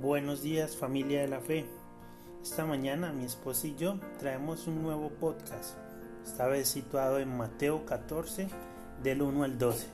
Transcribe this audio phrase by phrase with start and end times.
[0.00, 1.66] Buenos días familia de la fe.
[2.40, 5.76] Esta mañana mi esposa y yo traemos un nuevo podcast,
[6.24, 8.46] esta vez situado en Mateo 14
[9.02, 9.88] del 1 al 12.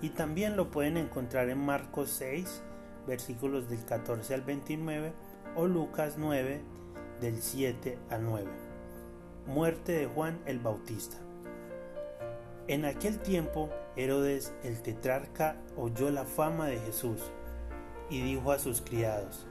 [0.00, 2.62] Y también lo pueden encontrar en Marcos 6
[3.08, 5.12] versículos del 14 al 29
[5.56, 6.60] o Lucas 9
[7.20, 8.48] del 7 al 9.
[9.48, 11.16] Muerte de Juan el Bautista.
[12.68, 17.18] En aquel tiempo Herodes el tetrarca oyó la fama de Jesús
[18.10, 19.46] y dijo a sus criados,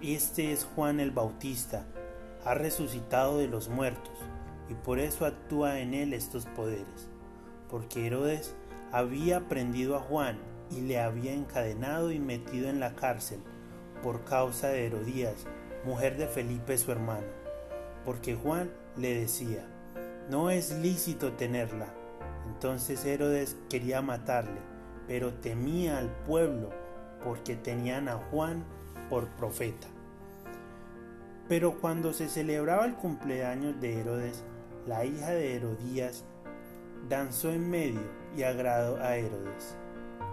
[0.00, 1.84] Este es Juan el Bautista,
[2.44, 4.18] ha resucitado de los muertos,
[4.68, 7.08] y por eso actúa en él estos poderes,
[7.70, 8.54] porque Herodes
[8.90, 10.38] había prendido a Juan
[10.70, 13.40] y le había encadenado y metido en la cárcel
[14.02, 15.46] por causa de Herodías,
[15.84, 17.26] mujer de Felipe su hermano,
[18.04, 19.66] porque Juan le decía,
[20.30, 21.92] no es lícito tenerla.
[22.46, 24.60] Entonces Herodes quería matarle,
[25.06, 26.70] pero temía al pueblo
[27.24, 28.64] porque tenían a Juan
[29.08, 29.86] por profeta.
[31.48, 34.42] Pero cuando se celebraba el cumpleaños de Herodes,
[34.86, 36.24] la hija de Herodías
[37.08, 38.00] danzó en medio
[38.36, 39.76] y agradó a Herodes,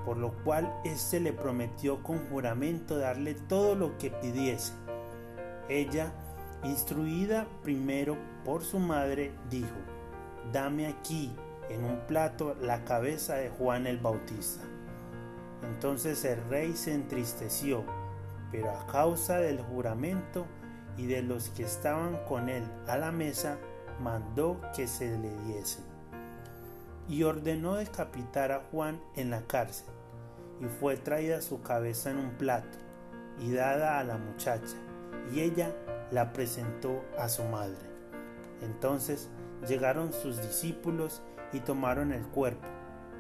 [0.06, 4.74] por lo cual éste le prometió con juramento darle todo lo que pidiese.
[5.68, 6.12] Ella,
[6.64, 9.76] instruida primero por su madre, dijo,
[10.52, 11.36] Dame aquí
[11.70, 14.64] en un plato la cabeza de Juan el Bautista.
[15.64, 17.84] Entonces el rey se entristeció,
[18.52, 20.46] pero a causa del juramento
[20.98, 23.58] y de los que estaban con él a la mesa,
[24.02, 25.84] mandó que se le diesen.
[27.08, 29.88] Y ordenó decapitar a Juan en la cárcel,
[30.60, 32.78] y fue traída su cabeza en un plato,
[33.40, 34.76] y dada a la muchacha,
[35.34, 35.74] y ella
[36.12, 37.78] la presentó a su madre.
[38.62, 39.30] Entonces
[39.68, 41.22] llegaron sus discípulos
[41.54, 42.68] y tomaron el cuerpo,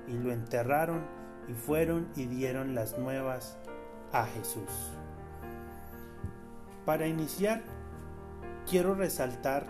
[0.08, 1.19] y lo enterraron
[1.50, 3.58] y fueron y dieron las nuevas
[4.12, 4.70] a Jesús.
[6.86, 7.62] Para iniciar,
[8.70, 9.66] quiero resaltar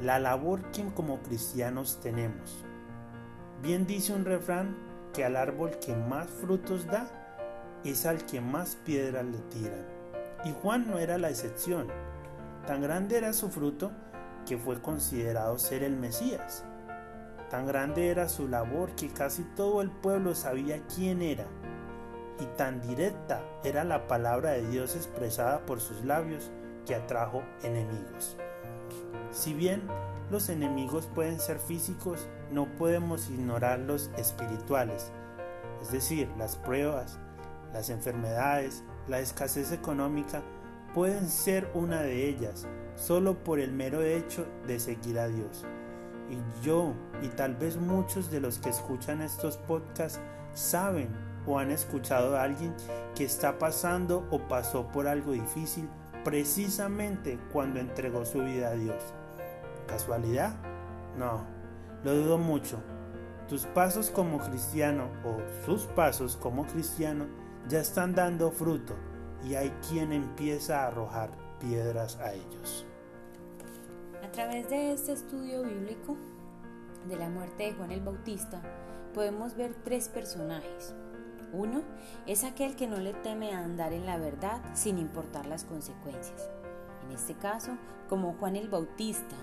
[0.00, 2.64] la labor que como cristianos tenemos.
[3.62, 4.76] Bien dice un refrán
[5.12, 7.08] que al árbol que más frutos da
[7.84, 9.86] es al que más piedras le tiran.
[10.44, 11.88] Y Juan no era la excepción.
[12.66, 13.90] Tan grande era su fruto
[14.46, 16.64] que fue considerado ser el Mesías.
[17.50, 21.46] Tan grande era su labor que casi todo el pueblo sabía quién era,
[22.38, 26.50] y tan directa era la palabra de Dios expresada por sus labios
[26.86, 28.36] que atrajo enemigos.
[29.32, 29.82] Si bien
[30.30, 35.10] los enemigos pueden ser físicos, no podemos ignorar los espirituales,
[35.82, 37.18] es decir, las pruebas,
[37.72, 40.42] las enfermedades, la escasez económica
[40.94, 45.64] pueden ser una de ellas, solo por el mero hecho de seguir a Dios.
[46.30, 50.20] Y yo y tal vez muchos de los que escuchan estos podcasts
[50.54, 51.08] saben
[51.46, 52.74] o han escuchado a alguien
[53.14, 55.88] que está pasando o pasó por algo difícil
[56.24, 59.02] precisamente cuando entregó su vida a Dios.
[59.86, 60.54] ¿Casualidad?
[61.18, 61.44] No,
[62.04, 62.80] lo dudo mucho.
[63.48, 67.26] Tus pasos como cristiano o sus pasos como cristiano
[67.68, 68.94] ya están dando fruto
[69.44, 72.86] y hay quien empieza a arrojar piedras a ellos.
[74.30, 76.16] A través de este estudio bíblico
[77.08, 78.62] de la muerte de Juan el Bautista,
[79.12, 80.94] podemos ver tres personajes.
[81.52, 81.82] Uno
[82.28, 86.48] es aquel que no le teme a andar en la verdad sin importar las consecuencias.
[87.04, 87.72] En este caso,
[88.08, 89.34] como Juan el Bautista,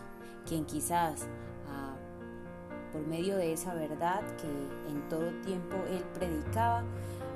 [0.47, 1.27] quien quizás
[1.67, 1.97] ah,
[2.93, 4.47] por medio de esa verdad que
[4.89, 6.85] en todo tiempo él predicaba,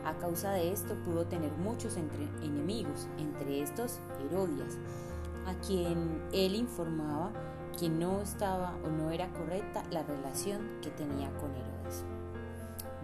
[0.05, 4.77] a causa de esto pudo tener muchos enemigos, entre estos Herodias,
[5.47, 7.31] a quien él informaba
[7.77, 12.03] que no estaba o no era correcta la relación que tenía con Herodes.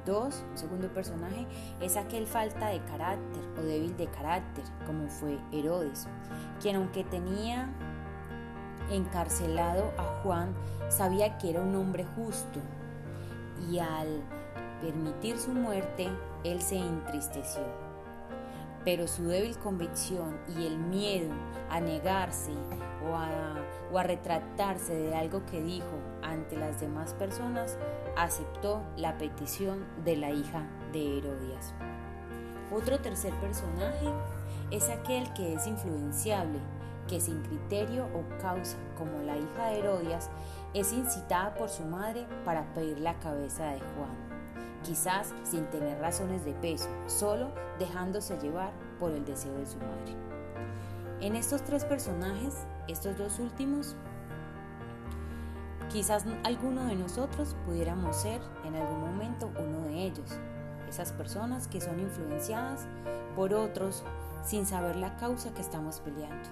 [0.06, 1.46] Dos, segundo personaje,
[1.82, 6.08] es aquel falta de carácter o débil de carácter, como fue Herodes,
[6.62, 7.70] quien aunque tenía
[8.90, 10.54] encarcelado a Juan,
[10.90, 12.60] sabía que era un hombre justo
[13.70, 14.22] y al
[14.82, 16.08] permitir su muerte,
[16.44, 17.87] él se entristeció
[18.88, 21.30] pero su débil convicción y el miedo
[21.70, 22.54] a negarse
[23.06, 25.92] o a, retratarse de algo que dijo
[26.22, 27.78] ante las demás personas,
[28.16, 31.74] aceptó la petición de la hija de Herodias.
[32.72, 34.08] Otro tercer personaje
[34.72, 36.60] es aquel que es influenciable,
[37.10, 40.30] que sin criterio o causa, como la hija de Herodias,
[40.74, 44.27] es incitada por su madre para pedir la cabeza de Juan
[44.88, 50.16] quizás sin tener razones de peso, solo dejándose llevar por el deseo de su madre.
[51.20, 52.56] En estos tres personajes,
[52.88, 53.96] estos dos últimos,
[55.92, 60.40] quizás alguno de nosotros pudiéramos ser en algún momento uno de ellos,
[60.88, 62.88] esas personas que son influenciadas
[63.36, 64.04] por otros
[64.46, 66.50] sin saber la causa que estamos peleando.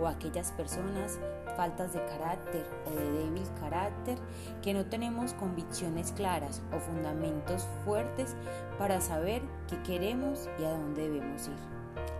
[0.00, 1.18] O aquellas personas
[1.58, 4.16] faltas de carácter o de débil carácter
[4.62, 8.36] que no tenemos convicciones claras o fundamentos fuertes
[8.78, 11.56] para saber qué queremos y a dónde debemos ir.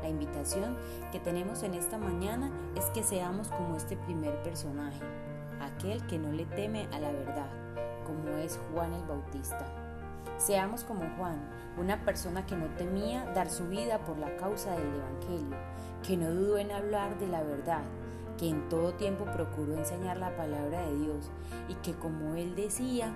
[0.02, 0.76] La invitación
[1.12, 5.04] que tenemos en esta mañana es que seamos como este primer personaje,
[5.60, 7.48] aquel que no le teme a la verdad,
[8.04, 9.64] como es Juan el Bautista.
[10.36, 11.38] Seamos como Juan,
[11.76, 15.56] una persona que no temía dar su vida por la causa del Evangelio,
[16.04, 17.82] que no dudó en hablar de la verdad,
[18.38, 21.30] que en todo tiempo procuró enseñar la palabra de Dios
[21.68, 23.14] y que como él decía,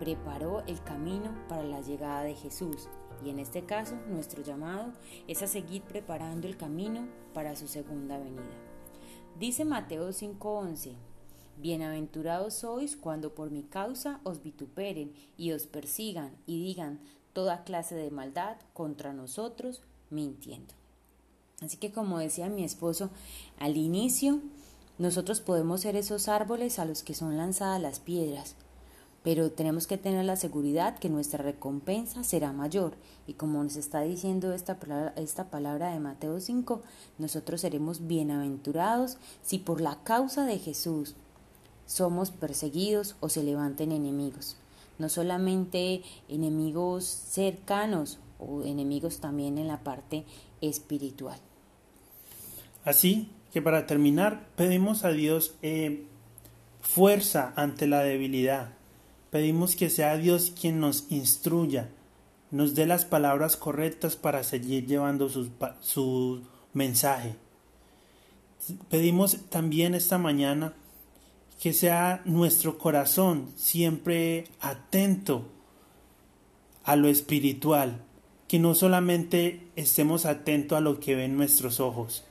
[0.00, 2.88] preparó el camino para la llegada de Jesús.
[3.24, 4.92] Y en este caso, nuestro llamado
[5.28, 8.56] es a seguir preparando el camino para su segunda venida.
[9.38, 10.94] Dice Mateo 5:11,
[11.58, 16.98] Bienaventurados sois cuando por mi causa os vituperen y os persigan y digan
[17.32, 20.81] toda clase de maldad contra nosotros, mintiendo.
[21.62, 23.10] Así que como decía mi esposo
[23.58, 24.40] al inicio,
[24.98, 28.56] nosotros podemos ser esos árboles a los que son lanzadas las piedras,
[29.22, 32.94] pero tenemos que tener la seguridad que nuestra recompensa será mayor.
[33.28, 36.82] Y como nos está diciendo esta palabra, esta palabra de Mateo 5,
[37.18, 41.14] nosotros seremos bienaventurados si por la causa de Jesús
[41.86, 44.56] somos perseguidos o se levanten enemigos.
[44.98, 50.24] No solamente enemigos cercanos o enemigos también en la parte
[50.60, 51.38] espiritual.
[52.84, 56.06] Así que para terminar, pedimos a Dios eh,
[56.80, 58.70] fuerza ante la debilidad.
[59.30, 61.88] Pedimos que sea Dios quien nos instruya,
[62.50, 65.50] nos dé las palabras correctas para seguir llevando su,
[65.80, 66.42] su
[66.74, 67.36] mensaje.
[68.90, 70.74] Pedimos también esta mañana
[71.60, 75.48] que sea nuestro corazón siempre atento
[76.84, 78.02] a lo espiritual,
[78.48, 82.24] que no solamente estemos atentos a lo que ven nuestros ojos,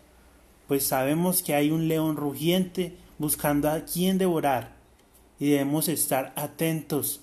[0.71, 4.71] pues sabemos que hay un león rugiente buscando a quien devorar
[5.37, 7.19] y debemos estar atentos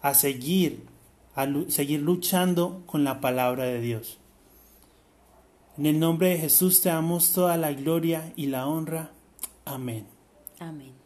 [0.00, 0.86] a seguir,
[1.34, 4.16] a seguir luchando con la palabra de Dios.
[5.76, 9.10] En el nombre de Jesús te damos toda la gloria y la honra.
[9.66, 10.06] Amén.
[10.58, 11.01] Amén.